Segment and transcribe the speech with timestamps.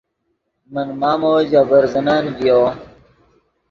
[0.73, 2.61] من مامو ژے برزنن ڤیو